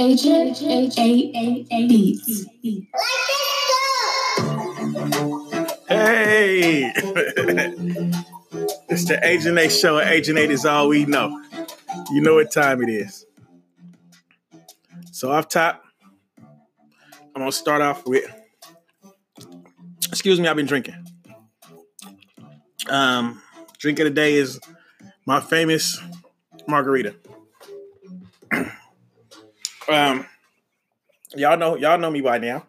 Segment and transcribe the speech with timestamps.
[0.00, 2.46] Agent 8 Beats.
[5.88, 6.90] Hey,
[8.88, 10.00] it's the Agent 8 show.
[10.00, 11.38] Agent 8 is all we know.
[12.10, 13.26] You know what time it is.
[15.12, 15.84] So off top,
[16.38, 16.48] I'm
[17.36, 18.24] gonna start off with.
[20.08, 20.94] Excuse me, I've been drinking.
[22.88, 23.42] Um,
[23.76, 24.58] drink of the day is
[25.26, 26.00] my famous
[26.66, 27.16] margarita.
[29.88, 30.26] Um,
[31.34, 32.66] y'all know y'all know me by now.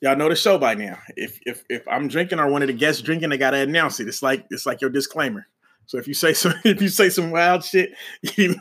[0.00, 0.98] Y'all know the show by now.
[1.16, 4.08] If if if I'm drinking or one of the guests drinking, they gotta announce it.
[4.08, 5.46] It's like it's like your disclaimer.
[5.86, 7.92] So if you say some if you say some wild shit,
[8.36, 8.54] you,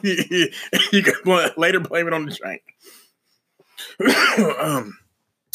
[0.91, 2.63] can later blame it on the drink.
[4.59, 4.97] um,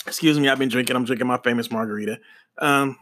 [0.07, 0.95] excuse me, I've been drinking.
[0.95, 2.21] I'm drinking my famous margarita.
[2.59, 2.97] Um,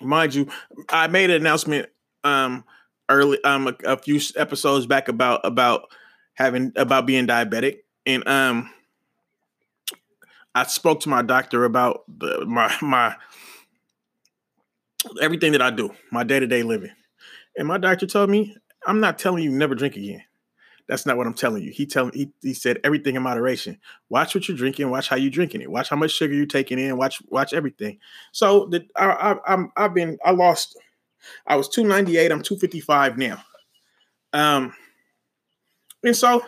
[0.00, 0.48] mind you,
[0.88, 1.88] I made an announcement
[2.22, 2.64] um
[3.08, 5.88] early um a, a few episodes back about about
[6.34, 8.70] having about being diabetic and um
[10.54, 13.16] I spoke to my doctor about the, my my
[15.20, 16.92] everything that I do, my day to day living,
[17.56, 20.22] and my doctor told me I'm not telling you never drink again.
[20.88, 21.70] That's not what I'm telling you.
[21.70, 23.78] He telling he, he said everything in moderation.
[24.08, 24.90] Watch what you're drinking.
[24.90, 25.70] Watch how you're drinking it.
[25.70, 26.96] Watch how much sugar you're taking in.
[26.96, 27.98] Watch watch everything.
[28.32, 30.76] So the, I, I, I'm I've been I lost.
[31.46, 32.32] I was 298.
[32.32, 33.40] I'm 255 now.
[34.32, 34.74] Um,
[36.02, 36.42] and so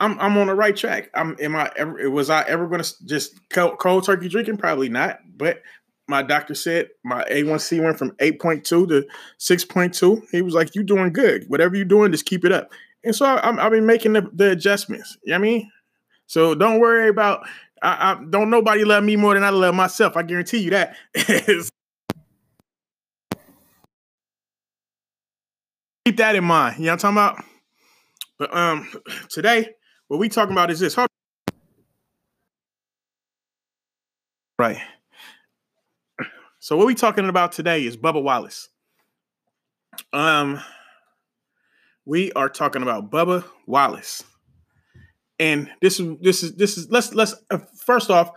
[0.00, 1.10] I'm I'm on the right track.
[1.14, 4.56] I'm am I ever was I ever going to just cold, cold turkey drinking?
[4.56, 5.20] Probably not.
[5.36, 5.62] But
[6.08, 9.06] my doctor said my A1C went from 8.2 to
[9.38, 10.22] 6.2.
[10.30, 11.44] He was like, "You're doing good.
[11.48, 12.72] Whatever you're doing, just keep it up."
[13.04, 15.16] And so I, have been making the, the adjustments.
[15.24, 15.70] You know I mean,
[16.26, 17.46] so don't worry about.
[17.82, 20.16] I, I, don't nobody love me more than I love myself.
[20.16, 20.96] I guarantee you that.
[26.04, 26.78] Keep that in mind.
[26.78, 27.44] You know what I'm talking about?
[28.38, 28.90] But um,
[29.30, 29.68] today
[30.08, 30.94] what we talking about is this.
[30.94, 31.08] Hold
[34.58, 34.78] right.
[36.58, 38.70] So what we talking about today is Bubba Wallace.
[40.12, 40.60] Um,
[42.06, 44.24] we are talking about Bubba Wallace,
[45.38, 48.30] and this is this is this is let's let's uh, first off,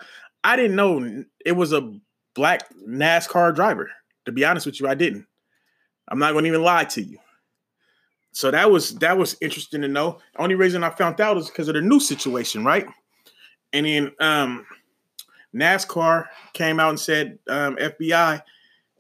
[0.44, 1.94] I didn't know it was a
[2.36, 3.90] black NASCAR driver.
[4.26, 5.26] To be honest with you, I didn't.
[6.10, 7.20] I'm not going to even lie to you.
[8.38, 10.20] So that was that was interesting to know.
[10.38, 12.86] Only reason I found out is because of the new situation, right?
[13.74, 14.64] And then um,
[15.56, 18.44] NASCAR came out and said um, FBI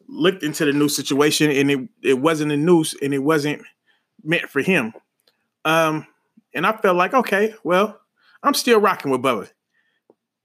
[0.08, 3.62] looked into the new situation and it it wasn't a noose and it wasn't
[4.24, 4.92] meant for him.
[5.66, 6.08] Um,
[6.56, 8.02] and I felt like, okay, well,
[8.42, 9.52] I'm still rocking with Bubba.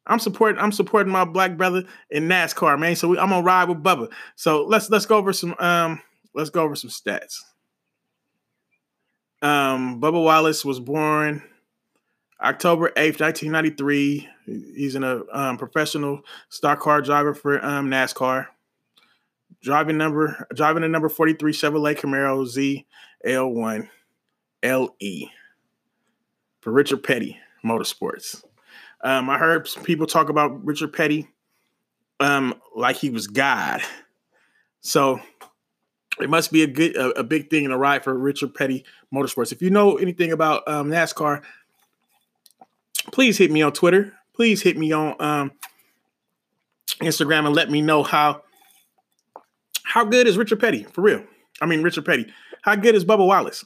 [0.07, 2.95] I'm supporting I'm supporting my black brother in NASCAR, man.
[2.97, 4.13] So we, I'm gonna ride with Bubba.
[4.37, 6.03] So let's let's go over some um
[6.35, 7.39] let's go over some stats.
[9.43, 11.43] Um, Bubba Wallace was born
[12.41, 14.29] October 8th, 1993.
[14.47, 18.47] He's in a um, professional stock car driver for um, NASCAR.
[19.61, 22.85] Driving number driving a number 43 Chevrolet Camaro
[23.25, 23.89] ZL1
[24.65, 25.29] LE
[26.61, 28.43] for Richard Petty Motorsports.
[29.05, 31.29] Um, I heard people talk about Richard Petty
[32.19, 33.83] um, like he was God.
[34.81, 35.21] So
[36.21, 38.85] it must be a good a, a, big thing in a ride for Richard Petty
[39.13, 39.53] Motorsports.
[39.53, 41.43] If you know anything about um, NASCAR,
[43.13, 44.13] please hit me on Twitter.
[44.35, 45.53] Please hit me on um,
[47.01, 48.43] Instagram and let me know how
[49.85, 51.25] how good is Richard Petty for real.
[51.61, 52.33] I mean Richard Petty.
[52.63, 53.65] How good is Bubba Wallace?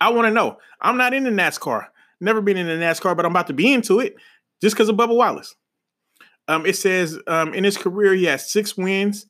[0.00, 0.58] I want to know.
[0.80, 1.86] I'm not in the NASCAR.
[2.20, 4.16] Never been in the NASCAR, but I'm about to be into it
[4.60, 5.54] just because of Bubba Wallace.
[6.48, 9.26] Um, it says um, in his career he has six wins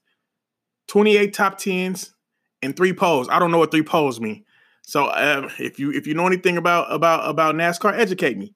[0.89, 2.15] 28 top tens,
[2.63, 3.29] and three poles.
[3.29, 4.45] I don't know what three poles mean.
[4.83, 8.55] So um, if you if you know anything about about about NASCAR, educate me.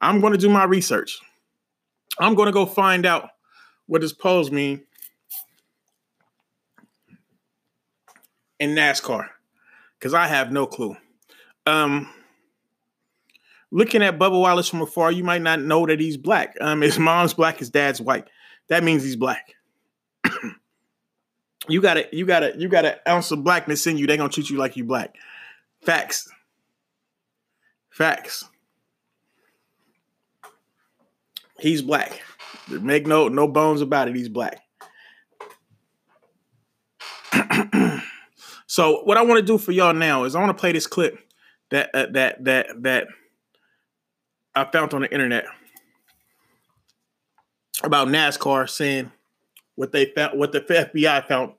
[0.00, 1.18] I'm going to do my research.
[2.18, 3.30] I'm going to go find out
[3.86, 4.84] what does poles mean
[8.58, 9.28] in NASCAR
[9.98, 10.96] because I have no clue.
[11.66, 12.08] Um,
[13.70, 16.54] looking at Bubba Wallace from afar, you might not know that he's black.
[16.60, 18.28] Um, his mom's black, his dad's white.
[18.68, 19.54] That means he's black.
[21.68, 22.12] You got it.
[22.12, 22.56] You got it.
[22.56, 24.06] You got an ounce of blackness in you.
[24.06, 25.14] They gonna treat you like you black.
[25.82, 26.28] Facts.
[27.90, 28.44] Facts.
[31.58, 32.22] He's black.
[32.68, 34.16] Make no no bones about it.
[34.16, 34.62] He's black.
[38.66, 40.86] so what I want to do for y'all now is I want to play this
[40.86, 41.18] clip
[41.70, 43.08] that uh, that that that
[44.54, 45.44] I found on the internet
[47.82, 49.12] about NASCAR saying
[49.74, 51.52] what they found, what the FBI found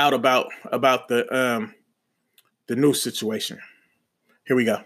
[0.00, 1.74] out about about the um
[2.68, 3.58] the new situation.
[4.46, 4.78] Here we go.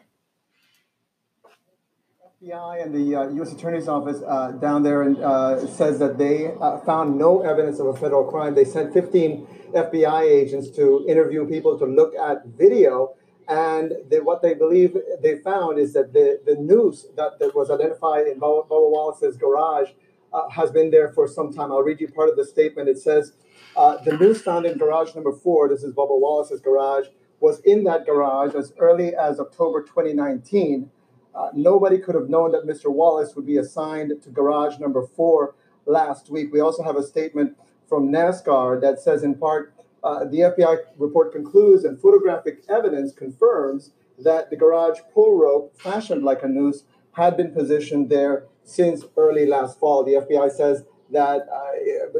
[2.43, 3.53] FBI and the uh, U.S.
[3.53, 7.87] Attorney's Office uh, down there and uh, says that they uh, found no evidence of
[7.87, 8.55] a federal crime.
[8.55, 13.15] They sent 15 FBI agents to interview people to look at video,
[13.49, 17.71] and they, what they believe they found is that the, the noose that, that was
[17.71, 19.91] identified in Bubba, Wallace's garage
[20.35, 21.71] uh, has been there for some time.
[21.73, 22.89] I'll read you part of the statement.
[22.89, 23.33] It says,
[23.77, 25.69] uh, "The noose found in garage number four.
[25.69, 27.07] This is Bubba Wallace's garage."
[27.41, 30.91] Was in that garage as early as October 2019.
[31.35, 32.91] Uh, nobody could have known that Mr.
[32.91, 35.55] Wallace would be assigned to garage number four
[35.85, 36.53] last week.
[36.53, 37.57] We also have a statement
[37.89, 43.91] from NASCAR that says, in part, uh, the FBI report concludes and photographic evidence confirms
[44.19, 49.47] that the garage pull rope, fashioned like a noose, had been positioned there since early
[49.47, 50.05] last fall.
[50.05, 50.85] The FBI says
[51.15, 51.49] that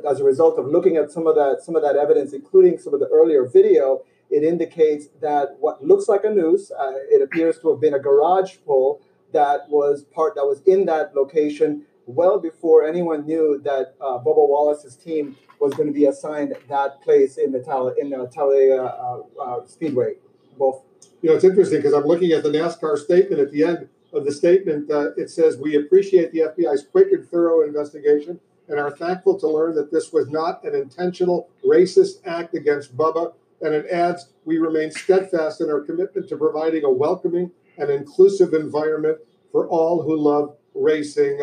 [0.09, 2.95] as a result of looking at some of that some of that evidence, including some
[2.95, 7.59] of the earlier video, it indicates that what looks like a noose, uh, it appears
[7.61, 9.01] to have been a garage pull
[9.33, 14.49] that was part that was in that location well before anyone knew that uh, Bubba
[14.49, 18.83] Wallace's team was going to be assigned that place in the Tal- in the Talladega
[18.83, 20.15] uh, uh, Speedway.
[20.59, 20.83] Both.
[21.23, 24.25] You know, it's interesting because I'm looking at the NASCAR statement at the end of
[24.25, 24.91] the statement.
[24.91, 29.49] Uh, it says, "We appreciate the FBI's quick and thorough investigation." And are thankful to
[29.49, 33.35] learn that this was not an intentional racist act against Bubba
[33.65, 38.53] and it adds, we remain steadfast in our commitment to providing a welcoming and inclusive
[38.53, 39.19] environment
[39.51, 41.41] for all who love racing.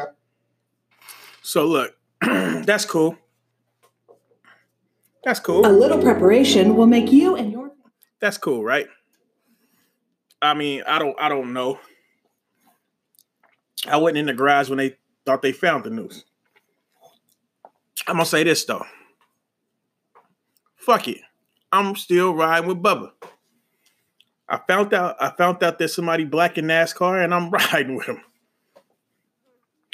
[1.41, 3.17] So look, that's cool.
[5.23, 5.65] That's cool.
[5.65, 7.71] A little preparation will make you and your
[8.19, 8.87] That's cool, right?
[10.41, 11.79] I mean, I don't I don't know.
[13.87, 16.25] I wasn't in the garage when they thought they found the news.
[18.07, 18.85] I'm gonna say this though.
[20.75, 21.21] Fuck it.
[21.71, 23.11] I'm still riding with Bubba.
[24.49, 28.07] I found out I found out there's somebody black in NASCAR, and I'm riding with
[28.07, 28.21] him.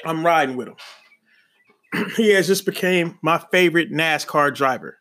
[0.05, 0.75] I'm riding with him.
[2.15, 4.97] he has just became my favorite NASCAR driver.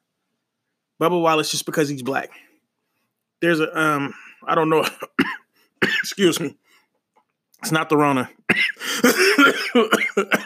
[1.00, 2.30] Bubba Wallace just because he's black.
[3.40, 4.14] There's a um,
[4.46, 4.84] I don't know.
[5.82, 6.56] excuse me.
[7.62, 8.30] It's not the Rona.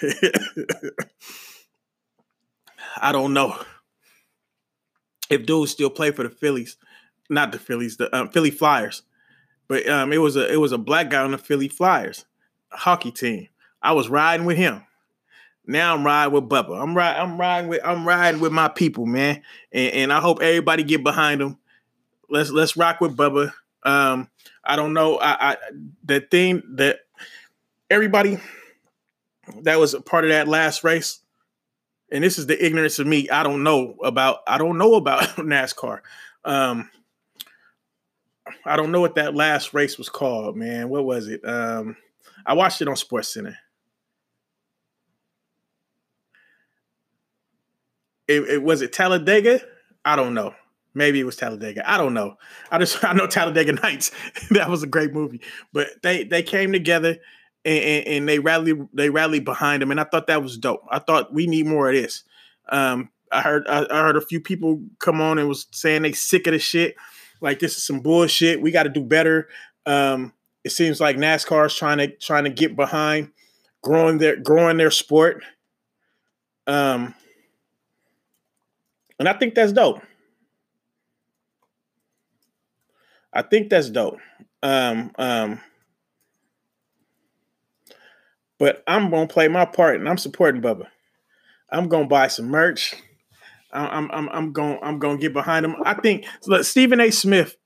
[2.98, 3.58] I don't know
[5.30, 6.76] if dudes still play for the Phillies,
[7.28, 9.02] not the Phillies, the um, Philly Flyers,
[9.68, 12.24] but um, it was a it was a black guy on the Philly Flyers
[12.70, 13.48] hockey team.
[13.82, 14.82] I was riding with him.
[15.66, 16.80] Now I'm riding with Bubba.
[16.80, 17.22] I'm riding.
[17.22, 17.80] I'm riding with.
[17.84, 19.42] I'm riding with my people, man.
[19.72, 21.58] And, and I hope everybody get behind him.
[22.30, 23.52] Let's let's rock with Bubba.
[23.82, 24.30] Um,
[24.64, 25.18] I don't know.
[25.18, 25.56] I, I
[26.04, 27.00] the thing that
[27.90, 28.38] everybody
[29.62, 31.20] that was a part of that last race
[32.10, 33.28] and this is the ignorance of me.
[33.30, 36.00] I don't know about I don't know about NASCAR.
[36.44, 36.90] Um,
[38.64, 40.88] I don't know what that last race was called, man.
[40.88, 41.46] What was it?
[41.46, 41.96] Um,
[42.44, 43.58] I watched it on Sports Center.
[48.28, 49.60] It, it was it Talladega?
[50.04, 50.54] I don't know.
[50.94, 51.88] Maybe it was Talladega.
[51.88, 52.36] I don't know.
[52.70, 54.12] I just I know Talladega Nights.
[54.50, 55.40] that was a great movie.
[55.72, 57.18] But they they came together
[57.66, 60.84] and, and, and, they rallied they rallied behind him, and I thought that was dope.
[60.88, 62.22] I thought we need more of this.
[62.68, 66.12] Um, I heard I, I, heard a few people come on and was saying they
[66.12, 66.94] sick of the shit.
[67.40, 68.62] Like this is some bullshit.
[68.62, 69.48] We got to do better.
[69.84, 70.32] Um,
[70.64, 73.32] it seems like NASCAR is trying to trying to get behind
[73.82, 75.42] growing their growing their sport.
[76.68, 77.14] Um,
[79.18, 80.02] and I think that's dope.
[83.32, 84.18] I think that's dope.
[84.62, 85.60] Um, um,
[88.58, 90.86] but I'm gonna play my part, and I'm supporting Bubba.
[91.70, 92.94] I'm gonna buy some merch.
[93.72, 95.76] I'm I'm I'm going I'm gonna get behind him.
[95.84, 97.10] I think look, Stephen A.
[97.10, 97.56] Smith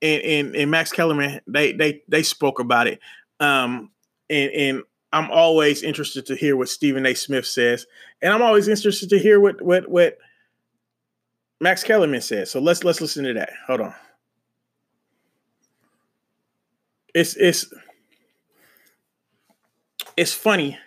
[0.00, 3.00] and, and, and Max Kellerman they they they spoke about it.
[3.40, 3.90] Um,
[4.30, 7.14] and and I'm always interested to hear what Stephen A.
[7.14, 7.86] Smith says,
[8.22, 10.18] and I'm always interested to hear what what what
[11.60, 12.50] Max Kellerman says.
[12.50, 13.50] So let's let's listen to that.
[13.66, 13.94] Hold on.
[17.14, 17.72] It's it's
[20.18, 20.78] it's funny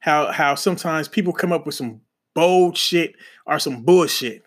[0.00, 2.00] how how sometimes people come up with some
[2.34, 3.14] bold shit
[3.46, 4.44] or some bullshit.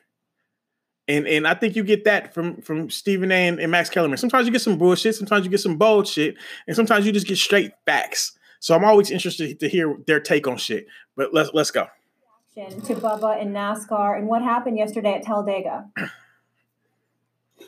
[1.08, 3.48] And and I think you get that from from Stephen A.
[3.48, 4.18] and, and Max Kellerman.
[4.18, 6.36] Sometimes you get some bullshit, sometimes you get some bold shit,
[6.68, 8.38] and sometimes you just get straight facts.
[8.60, 10.88] So I'm always interested to hear their take on shit.
[11.16, 11.88] But let's let's go.
[12.56, 15.90] To Bubba and NASCAR and what happened yesterday at Talladega.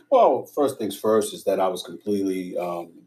[0.09, 3.02] Well, first things first is that I was completely um,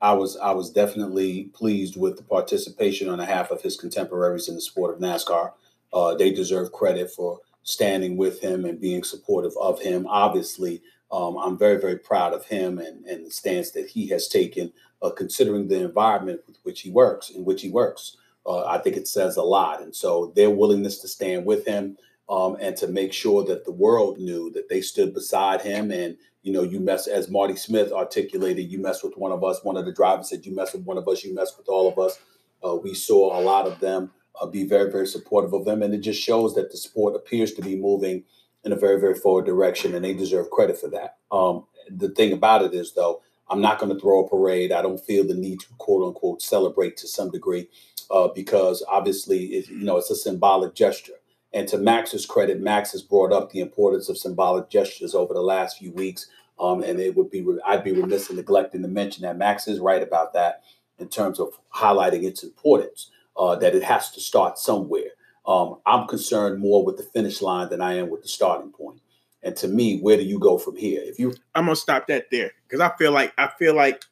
[0.00, 4.54] I was I was definitely pleased with the participation on behalf of his contemporaries in
[4.54, 5.52] the sport of NASCAR.
[5.92, 10.06] Uh, they deserve credit for standing with him and being supportive of him.
[10.08, 14.28] Obviously, Um, I'm very, very proud of him and, and the stance that he has
[14.28, 18.18] taken, uh, considering the environment with which he works, in which he works.
[18.44, 19.80] Uh, I think it says a lot.
[19.82, 21.96] And so their willingness to stand with him
[22.28, 25.90] um, and to make sure that the world knew that they stood beside him.
[25.90, 29.64] And, you know, you mess, as Marty Smith articulated, you mess with one of us.
[29.64, 31.88] One of the drivers said, you mess with one of us, you mess with all
[31.90, 32.18] of us.
[32.64, 35.82] Uh, we saw a lot of them uh, be very, very supportive of them.
[35.82, 38.24] And it just shows that the sport appears to be moving
[38.64, 41.16] in a very, very forward direction, and they deserve credit for that.
[41.30, 44.72] Um, the thing about it is, though, I'm not going to throw a parade.
[44.72, 47.68] I don't feel the need to quote unquote celebrate to some degree
[48.10, 51.14] uh, because obviously, it, you know, it's a symbolic gesture.
[51.52, 55.40] And to Max's credit, Max has brought up the importance of symbolic gestures over the
[55.40, 56.28] last few weeks.
[56.60, 59.78] Um, and it would be I'd be remiss in neglecting to mention that Max is
[59.78, 60.62] right about that
[60.98, 63.10] in terms of highlighting its importance.
[63.36, 65.10] Uh, that it has to start somewhere.
[65.46, 69.00] Um, I'm concerned more with the finish line than I am with the starting point.
[69.44, 71.00] And to me, where do you go from here?
[71.04, 74.02] If you, I'm gonna stop that there because I feel like I feel like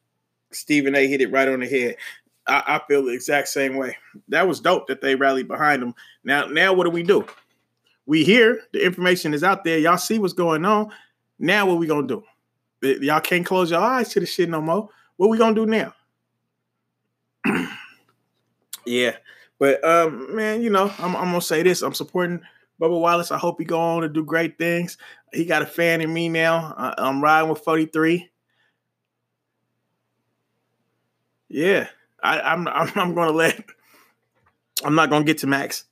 [0.52, 1.08] Stephen A.
[1.08, 1.96] hit it right on the head.
[2.48, 3.96] I, I, feel the exact same way.
[4.28, 5.94] That was dope that they rallied behind him.
[6.24, 7.26] Now, now what do we do?
[8.06, 9.78] We hear the information is out there.
[9.78, 10.92] Y'all see what's going on.
[11.38, 12.22] Now what we gonna do?
[12.82, 14.88] Y'all can't close your eyes to the shit no more.
[15.16, 15.94] What we gonna do now?
[18.86, 19.16] yeah,
[19.58, 21.82] but um, man, you know, I'm, I'm gonna say this.
[21.82, 22.40] I'm supporting
[22.80, 23.30] Bubba Wallace.
[23.30, 24.98] I hope he go on to do great things.
[25.32, 26.74] He got a fan in me now.
[26.76, 28.30] I, I'm riding with 43.
[31.48, 31.88] Yeah,
[32.22, 33.62] I, I'm, I'm I'm gonna let.
[34.84, 35.84] I'm not gonna get to Max.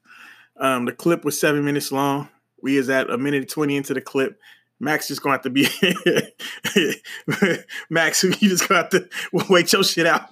[0.59, 2.29] Um, the clip was seven minutes long.
[2.63, 4.39] We is at a minute twenty into the clip.
[4.81, 5.67] Max just gonna have to be
[7.91, 8.25] Max.
[8.41, 9.09] You just gonna have to
[9.49, 10.29] wait your shit out.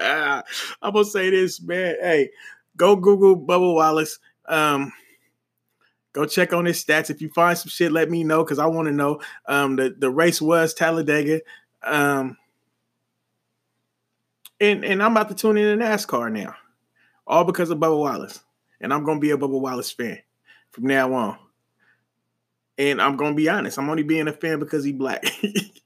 [0.00, 1.96] I'm gonna say this, man.
[2.00, 2.30] Hey,
[2.76, 4.18] go Google Bubba Wallace.
[4.46, 4.92] Um,
[6.12, 7.10] go check on his stats.
[7.10, 9.20] If you find some shit, let me know because I want to know.
[9.46, 11.40] Um, the the race was Talladega.
[11.82, 12.36] Um,
[14.60, 16.54] and and I'm about to tune in to NASCAR now,
[17.26, 18.40] all because of Bubba Wallace,
[18.80, 20.18] and I'm gonna be a Bubba Wallace fan
[20.70, 21.38] from now on.
[22.78, 25.24] And I'm gonna be honest, I'm only being a fan because he black.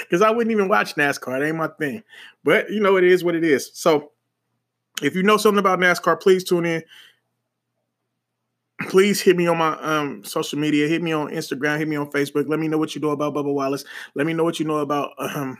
[0.00, 1.40] Because I wouldn't even watch NASCAR.
[1.40, 2.02] It ain't my thing.
[2.44, 3.70] But you know, it is what it is.
[3.74, 4.12] So
[5.02, 6.82] if you know something about NASCAR, please tune in.
[8.88, 10.86] Please hit me on my um, social media.
[10.86, 11.78] Hit me on Instagram.
[11.78, 12.48] Hit me on Facebook.
[12.48, 13.84] Let me know what you know about Bubba Wallace.
[14.14, 15.58] Let me know what you know about um,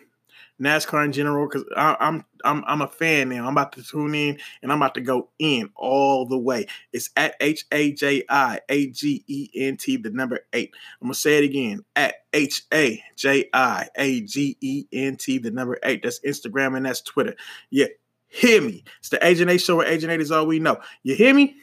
[0.60, 3.46] NASCAR in general because I'm I'm I'm a fan now.
[3.46, 6.66] I'm about to tune in and I'm about to go in all the way.
[6.92, 10.72] It's at H A J I A G E N T, the number eight.
[11.00, 15.38] I'm gonna say it again at H A J I A G E N T,
[15.38, 16.02] the number eight.
[16.02, 17.34] That's Instagram and that's Twitter.
[17.70, 17.86] Yeah,
[18.28, 18.84] hear me.
[19.00, 20.78] It's the Agent 8 show where Agent 8 is all we know.
[21.02, 21.56] You hear me?